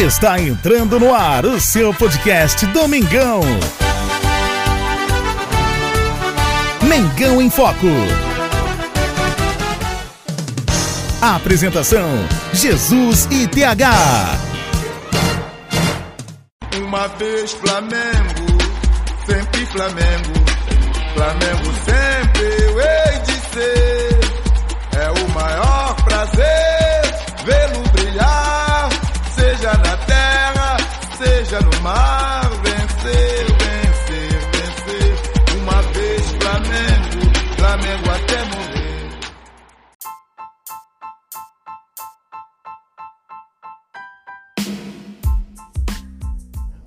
[0.00, 3.42] Está entrando no ar o seu podcast Domingão.
[6.88, 7.86] Mengão em Foco.
[11.20, 12.08] Apresentação:
[12.54, 13.90] Jesus e TH.
[16.78, 18.58] Uma vez Flamengo,
[19.26, 20.32] sempre Flamengo.
[21.12, 24.19] Flamengo sempre eu hei de ser.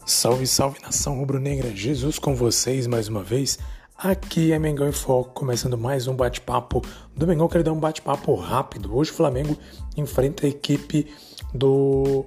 [0.06, 3.58] Salve, salve nação rubro-negra, Jesus com vocês mais uma vez.
[3.98, 6.82] Aqui é Mengão em Foco, começando mais um bate-papo
[7.16, 7.48] do Mengão.
[7.48, 8.94] Quero dar um bate-papo rápido.
[8.94, 9.58] Hoje o Flamengo
[9.96, 11.08] enfrenta a equipe
[11.54, 12.26] do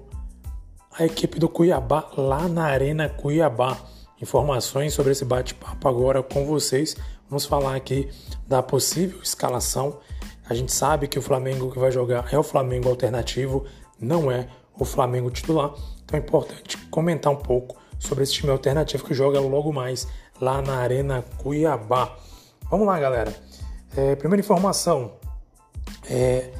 [0.98, 3.76] a equipe do Cuiabá lá na Arena Cuiabá.
[4.22, 6.96] Informações sobre esse bate-papo agora com vocês.
[7.28, 8.08] Vamos falar aqui
[8.48, 9.98] da possível escalação.
[10.48, 13.66] A gente sabe que o Flamengo que vai jogar é o Flamengo alternativo,
[14.00, 15.72] não é o Flamengo titular.
[16.04, 20.06] Então é importante comentar um pouco sobre esse time alternativo que joga logo mais
[20.40, 22.16] lá na Arena Cuiabá.
[22.70, 23.34] Vamos lá, galera.
[23.96, 25.12] É, primeira informação.
[26.08, 26.50] É,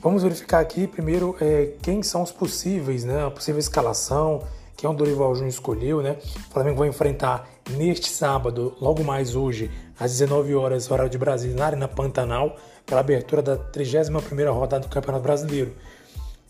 [0.00, 3.26] vamos verificar aqui primeiro é, quem são os possíveis, né?
[3.26, 4.42] A possível escalação,
[4.76, 6.16] quem o Dorival Júnior escolheu, né?
[6.48, 11.56] O Flamengo vai enfrentar neste sábado, logo mais hoje, às 19 horas, horário de Brasília,
[11.56, 15.72] na Arena Pantanal, pela abertura da 31ª rodada do Campeonato Brasileiro.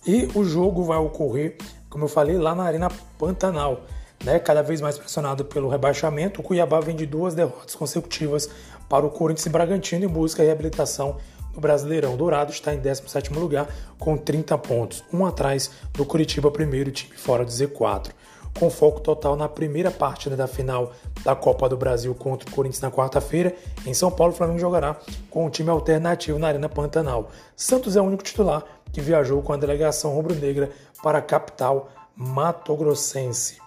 [0.07, 1.57] E o jogo vai ocorrer,
[1.89, 3.83] como eu falei, lá na Arena Pantanal.
[4.25, 4.39] Né?
[4.39, 8.49] Cada vez mais pressionado pelo rebaixamento, o Cuiabá vem de duas derrotas consecutivas
[8.89, 11.17] para o Corinthians e Bragantino em busca de reabilitação
[11.55, 12.17] no Brasileirão.
[12.17, 17.45] Dourado está em 17º lugar com 30 pontos, um atrás do Curitiba, primeiro time fora
[17.45, 18.11] do Z4.
[18.59, 20.93] Com foco total na primeira partida da final
[21.25, 23.55] da Copa do Brasil contra o Corinthians na quarta-feira,
[23.87, 24.97] em São Paulo, o Flamengo jogará
[25.31, 27.31] com um time alternativo na Arena Pantanal.
[27.57, 28.63] Santos é o único titular
[28.93, 30.71] que viajou com a delegação rubro-negra
[31.03, 33.59] para a capital matogrossense.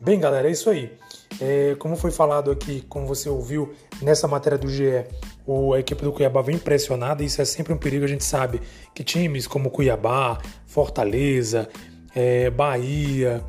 [0.00, 0.90] Bem, galera, é isso aí.
[1.40, 5.04] É, como foi falado aqui, como você ouviu nessa matéria do GE,
[5.46, 8.04] o, a equipe do Cuiabá vem impressionada isso é sempre um perigo.
[8.04, 8.60] A gente sabe
[8.94, 11.68] que times como Cuiabá, Fortaleza,
[12.14, 13.44] é, Bahia,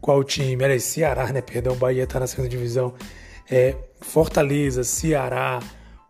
[0.00, 0.62] qual time?
[0.62, 1.40] Era Ceará, né?
[1.40, 2.94] Perdão, Bahia está na segunda divisão.
[3.50, 5.60] É, Fortaleza, Ceará,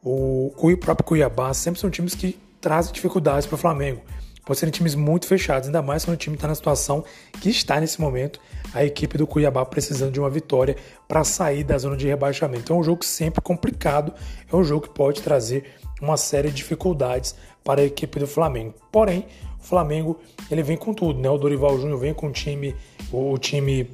[0.03, 4.03] o, o próprio Cuiabá sempre são times que trazem dificuldades para o Flamengo
[4.47, 7.05] por serem times muito fechados, ainda mais quando o time está na situação
[7.41, 8.41] que está nesse momento,
[8.73, 10.77] a equipe do Cuiabá precisando de uma vitória
[11.09, 12.73] para sair da zona de rebaixamento.
[12.73, 14.15] É um jogo sempre complicado,
[14.51, 17.35] é um jogo que pode trazer uma série de dificuldades
[17.65, 18.73] para a equipe do Flamengo.
[18.93, 19.27] Porém,
[19.61, 21.29] o Flamengo ele vem com tudo, né?
[21.29, 22.77] O Dorival Júnior vem com o time,
[23.11, 23.91] o time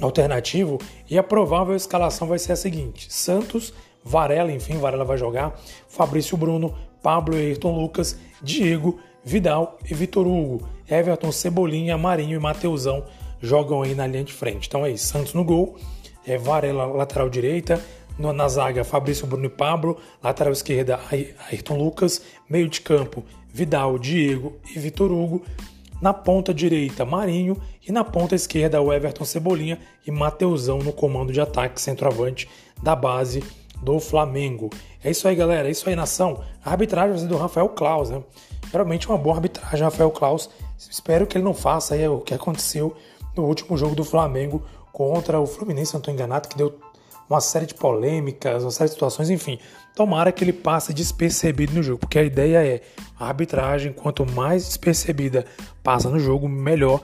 [0.00, 0.78] alternativo
[1.10, 3.74] e a provável escalação vai ser a seguinte: Santos,
[4.06, 5.58] Varela, enfim, Varela vai jogar,
[5.88, 6.72] Fabrício Bruno,
[7.02, 13.04] Pablo Ayrton Lucas, Diego, Vidal e Vitor Hugo, Everton, Cebolinha, Marinho e Mateusão
[13.42, 14.68] jogam aí na linha de frente.
[14.68, 15.74] Então é isso, Santos no gol,
[16.24, 17.82] é Varela lateral direita,
[18.16, 21.00] na zaga Fabrício Bruno e Pablo, lateral esquerda
[21.50, 25.42] Ayrton Lucas, meio de campo Vidal, Diego e Vitor Hugo,
[26.00, 31.32] na ponta direita Marinho e na ponta esquerda o Everton Cebolinha e Mateusão no comando
[31.32, 32.48] de ataque centroavante
[32.80, 33.42] da base
[33.82, 34.70] do Flamengo.
[35.02, 35.68] É isso aí, galera.
[35.68, 36.40] É isso aí, nação.
[36.64, 38.22] A arbitragem vai ser do Rafael Klaus, né?
[38.70, 40.50] Geralmente uma boa arbitragem, Rafael Klaus.
[40.78, 42.94] Espero que ele não faça aí o que aconteceu
[43.36, 46.78] no último jogo do Flamengo contra o Fluminense, se não estou enganado, que deu
[47.28, 49.58] uma série de polêmicas, uma série de situações, enfim.
[49.94, 52.82] Tomara que ele passe despercebido no jogo, porque a ideia é
[53.18, 55.44] a arbitragem, quanto mais despercebida
[55.82, 57.00] passa no jogo, melhor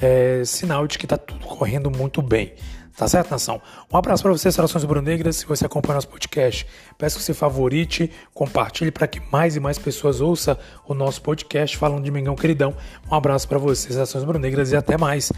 [0.00, 2.52] é, sinal de que está tudo correndo muito bem.
[3.00, 3.62] Tá certo, nação?
[3.90, 5.36] Um abraço para vocês, Saudações Brunegras.
[5.36, 6.66] Se você acompanha nosso podcast,
[6.98, 10.54] peço que você favorite, compartilhe para que mais e mais pessoas ouçam
[10.86, 12.76] o nosso podcast falando de Mengão Queridão.
[13.10, 15.32] Um abraço para vocês, Saudações Brunegras, e até mais.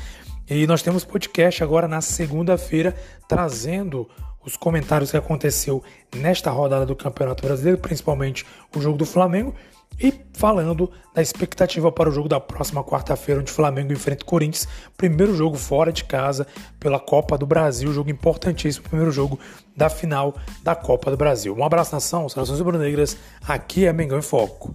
[0.50, 2.96] E nós temos podcast agora na segunda-feira,
[3.28, 4.10] trazendo
[4.44, 5.82] os comentários que aconteceu
[6.16, 8.44] nesta rodada do Campeonato Brasileiro, principalmente
[8.74, 9.54] o jogo do Flamengo
[10.00, 14.26] e falando da expectativa para o jogo da próxima quarta-feira, onde o Flamengo enfrenta o
[14.26, 14.66] Corinthians,
[14.96, 16.46] primeiro jogo fora de casa
[16.80, 19.38] pela Copa do Brasil, jogo importantíssimo, primeiro jogo
[19.76, 21.54] da final da Copa do Brasil.
[21.54, 23.16] Um abraço nação, saudações rubro-negras,
[23.46, 24.74] aqui é Mengão em Foco.